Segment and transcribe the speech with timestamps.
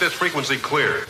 [0.00, 1.04] this frequency clear.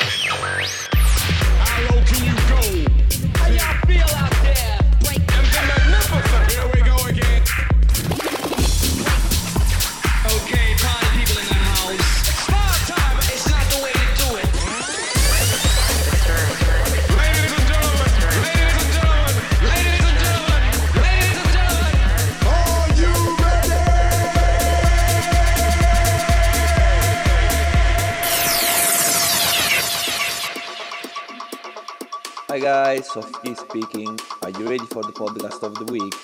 [32.71, 34.17] Guys, Softy speaking.
[34.43, 36.15] Are you ready for the podcast of the week?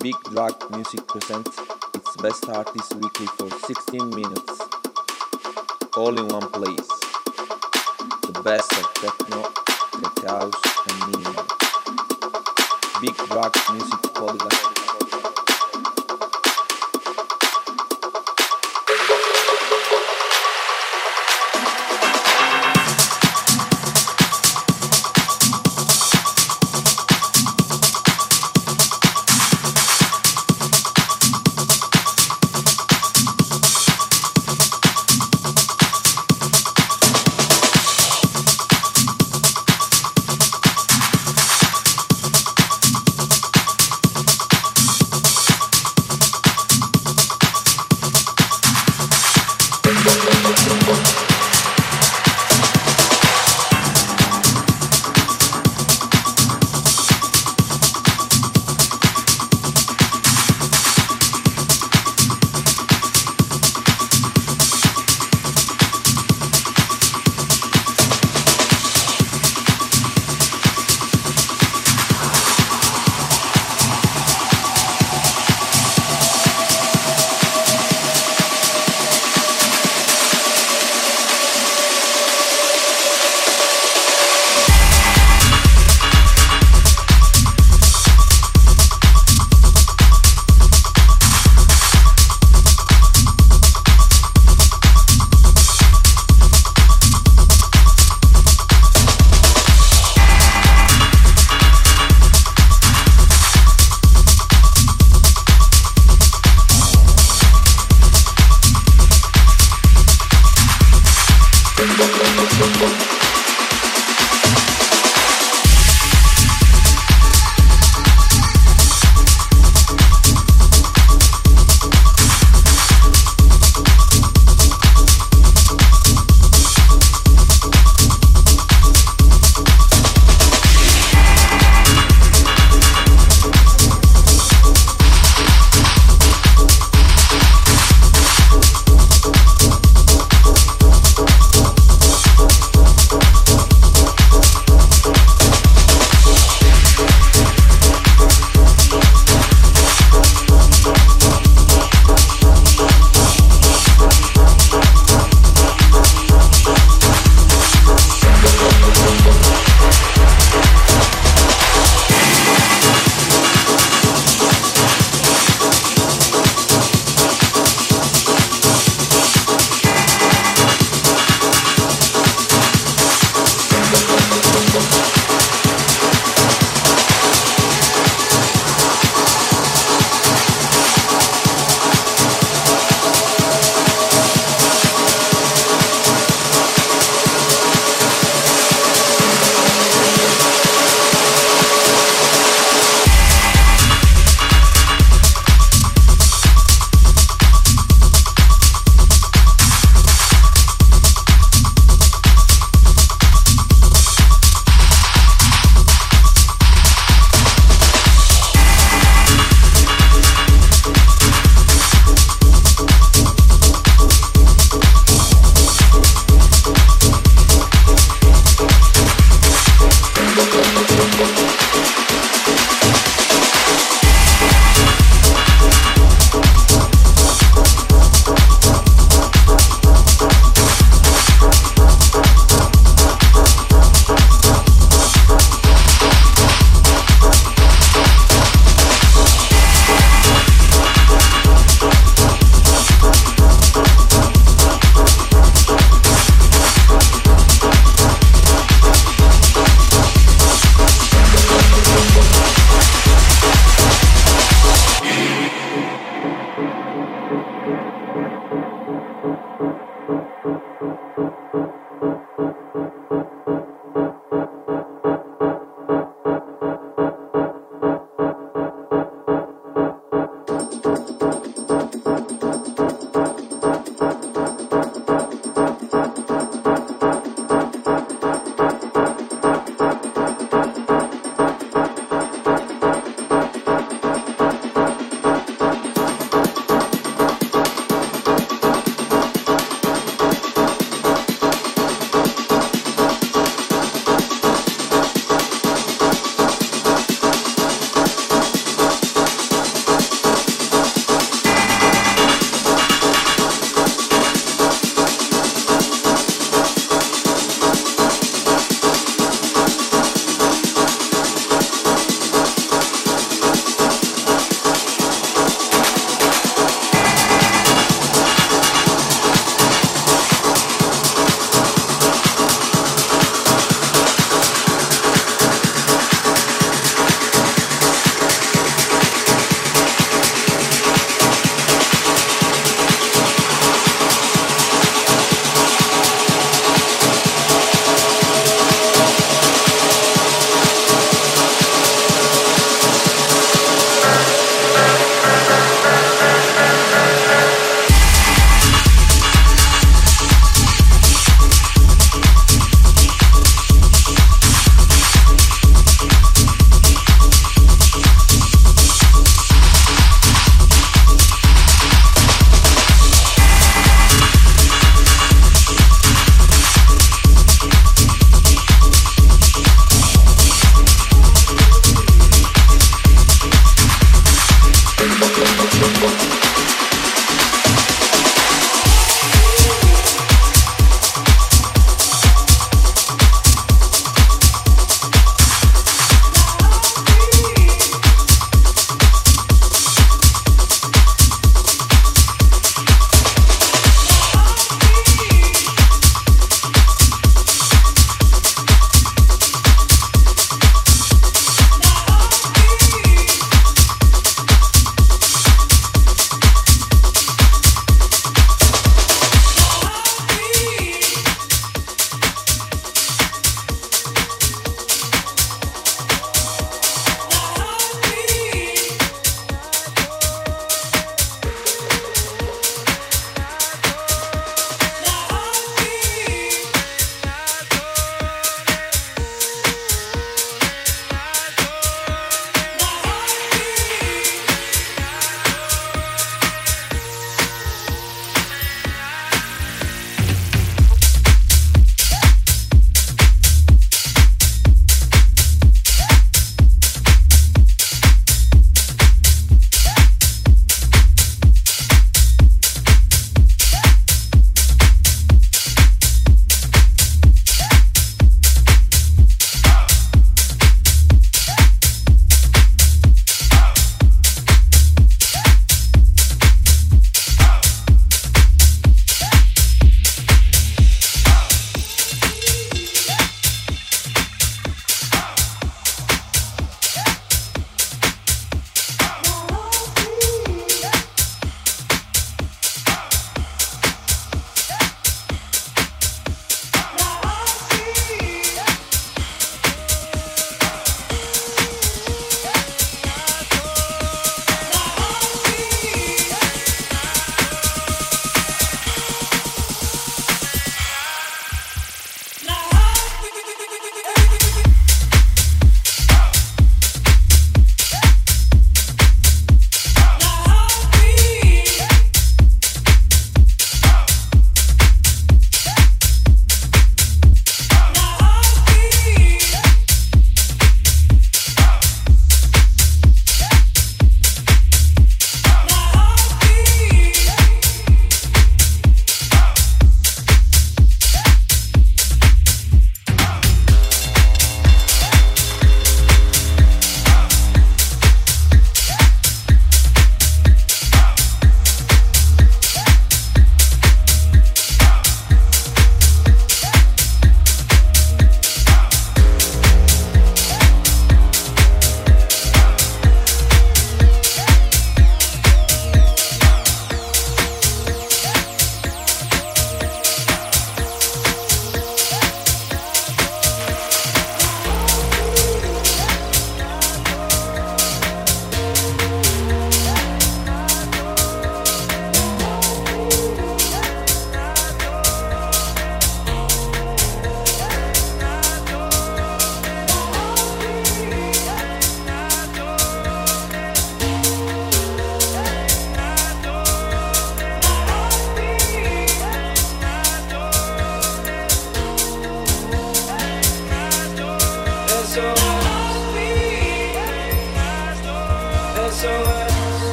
[0.00, 1.60] Big Drag Music presents
[1.94, 4.62] its best artists weekly for 16 minutes.
[5.96, 6.88] All in one place.
[8.26, 9.42] The best of techno,
[10.02, 11.46] tech house and minimal.
[13.00, 14.75] Big Drag Music podcast.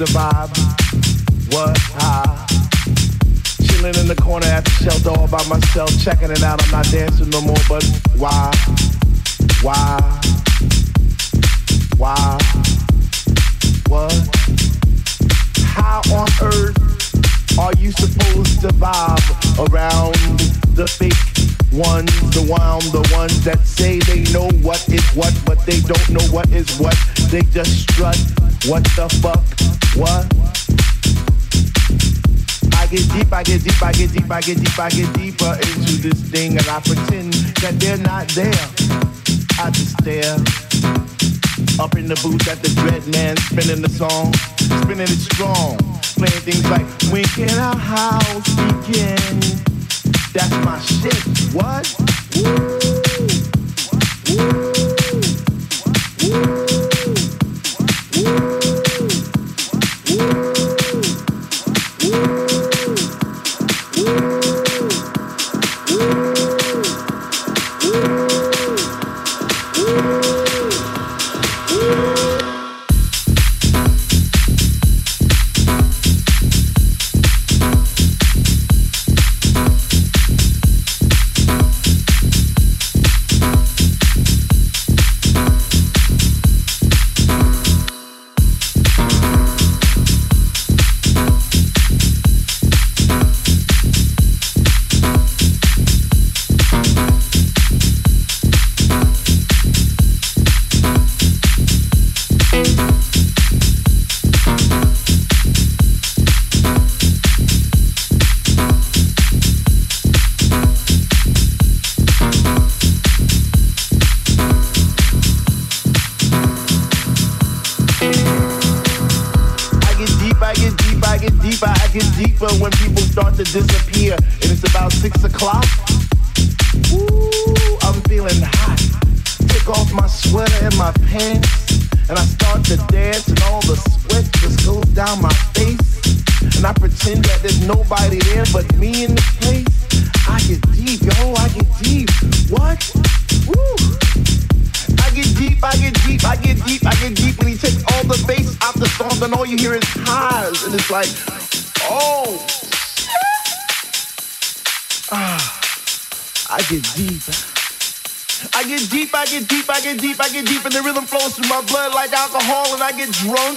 [0.00, 0.49] the vibe.
[34.40, 38.26] I get deep, I get deeper into this thing, and I pretend that they're not
[38.28, 38.48] there.
[39.60, 40.32] I just stare
[41.78, 44.32] up in the booth at the dread man spinning the song.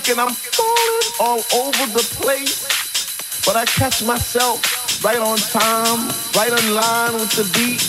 [0.09, 3.45] And I'm falling all over the place.
[3.45, 7.81] But I catch myself right on time, right in line with the beat.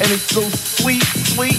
[0.00, 1.56] And it's so sweet, sweet,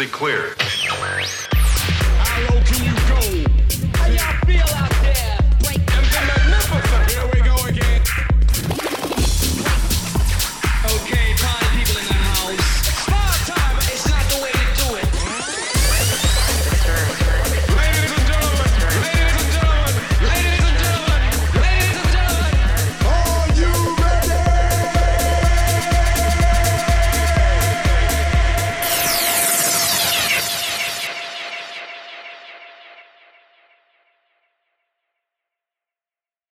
[0.00, 0.39] Keep clear.